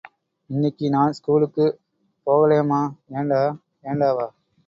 இன்னிக்கு 0.49 0.89
நான் 0.89 1.11
ஸ்கூலுக்குப் 1.11 1.75
போகலேம்மா 2.27 2.81
ஏண்டா? 3.11 3.41
ஏண்டாவா? 3.83 4.27